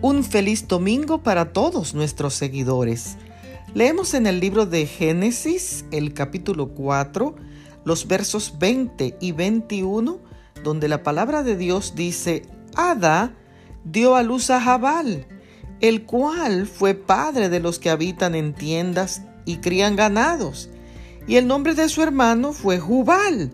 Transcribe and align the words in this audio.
Un 0.00 0.22
feliz 0.22 0.68
domingo 0.68 1.24
para 1.24 1.52
todos 1.52 1.92
nuestros 1.92 2.34
seguidores. 2.34 3.16
Leemos 3.74 4.14
en 4.14 4.28
el 4.28 4.38
libro 4.38 4.64
de 4.64 4.86
Génesis, 4.86 5.86
el 5.90 6.14
capítulo 6.14 6.68
4, 6.68 7.34
los 7.84 8.06
versos 8.06 8.54
20 8.60 9.16
y 9.20 9.32
21, 9.32 10.20
donde 10.62 10.86
la 10.86 11.02
palabra 11.02 11.42
de 11.42 11.56
Dios 11.56 11.94
dice, 11.96 12.42
Ada 12.76 13.34
dio 13.82 14.14
a 14.14 14.22
luz 14.22 14.50
a 14.50 14.60
Jabal, 14.60 15.26
el 15.80 16.04
cual 16.04 16.68
fue 16.68 16.94
padre 16.94 17.48
de 17.48 17.58
los 17.58 17.80
que 17.80 17.90
habitan 17.90 18.36
en 18.36 18.54
tiendas 18.54 19.22
y 19.46 19.56
crían 19.56 19.96
ganados. 19.96 20.70
Y 21.26 21.34
el 21.36 21.48
nombre 21.48 21.74
de 21.74 21.88
su 21.88 22.04
hermano 22.04 22.52
fue 22.52 22.78
Jubal, 22.78 23.50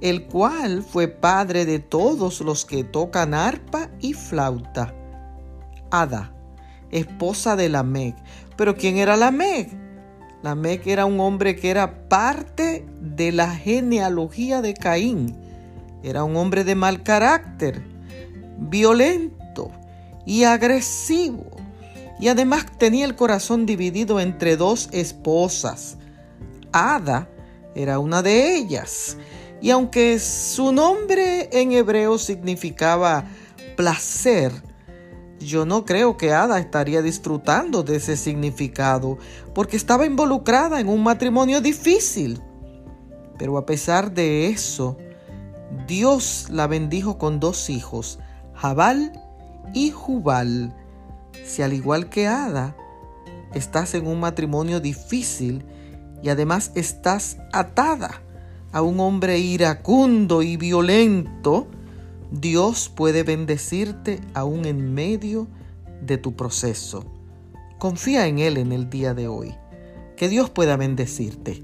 el 0.00 0.24
cual 0.24 0.82
fue 0.82 1.08
padre 1.08 1.66
de 1.66 1.80
todos 1.80 2.40
los 2.40 2.64
que 2.64 2.82
tocan 2.82 3.34
arpa 3.34 3.90
y 4.00 4.14
flauta. 4.14 4.94
Ada, 5.92 6.32
esposa 6.90 7.54
de 7.54 7.68
Lamec. 7.68 8.16
Pero 8.56 8.74
¿quién 8.74 8.96
era 8.96 9.14
Lamec? 9.14 9.70
Lamec 10.42 10.86
era 10.86 11.04
un 11.04 11.20
hombre 11.20 11.54
que 11.54 11.70
era 11.70 12.08
parte 12.08 12.84
de 12.98 13.30
la 13.30 13.54
genealogía 13.54 14.62
de 14.62 14.74
Caín. 14.74 15.36
Era 16.02 16.24
un 16.24 16.34
hombre 16.36 16.64
de 16.64 16.74
mal 16.74 17.02
carácter, 17.02 17.82
violento 18.58 19.70
y 20.24 20.44
agresivo. 20.44 21.46
Y 22.18 22.28
además 22.28 22.66
tenía 22.78 23.04
el 23.04 23.14
corazón 23.14 23.66
dividido 23.66 24.18
entre 24.18 24.56
dos 24.56 24.88
esposas. 24.92 25.98
Ada 26.72 27.28
era 27.74 27.98
una 27.98 28.22
de 28.22 28.56
ellas. 28.56 29.18
Y 29.60 29.70
aunque 29.70 30.18
su 30.18 30.72
nombre 30.72 31.50
en 31.52 31.72
hebreo 31.72 32.18
significaba 32.18 33.24
placer, 33.76 34.52
yo 35.46 35.66
no 35.66 35.84
creo 35.84 36.16
que 36.16 36.32
Ada 36.32 36.58
estaría 36.58 37.02
disfrutando 37.02 37.82
de 37.82 37.96
ese 37.96 38.16
significado, 38.16 39.18
porque 39.54 39.76
estaba 39.76 40.06
involucrada 40.06 40.80
en 40.80 40.88
un 40.88 41.02
matrimonio 41.02 41.60
difícil. 41.60 42.40
Pero 43.38 43.58
a 43.58 43.66
pesar 43.66 44.12
de 44.12 44.48
eso, 44.48 44.96
Dios 45.86 46.48
la 46.50 46.66
bendijo 46.66 47.18
con 47.18 47.40
dos 47.40 47.70
hijos, 47.70 48.18
Jabal 48.54 49.12
y 49.74 49.90
Jubal. 49.90 50.74
Si 51.44 51.62
al 51.62 51.72
igual 51.72 52.08
que 52.08 52.26
Ada, 52.26 52.76
estás 53.54 53.94
en 53.94 54.06
un 54.06 54.20
matrimonio 54.20 54.80
difícil 54.80 55.64
y 56.22 56.28
además 56.28 56.72
estás 56.74 57.38
atada 57.52 58.22
a 58.72 58.82
un 58.82 59.00
hombre 59.00 59.38
iracundo 59.38 60.42
y 60.42 60.56
violento, 60.56 61.68
Dios 62.32 62.88
puede 62.88 63.24
bendecirte 63.24 64.18
aún 64.32 64.64
en 64.64 64.94
medio 64.94 65.48
de 66.00 66.16
tu 66.16 66.34
proceso. 66.34 67.04
Confía 67.78 68.26
en 68.26 68.38
Él 68.38 68.56
en 68.56 68.72
el 68.72 68.88
día 68.88 69.12
de 69.12 69.28
hoy. 69.28 69.54
Que 70.16 70.30
Dios 70.30 70.48
pueda 70.48 70.78
bendecirte. 70.78 71.62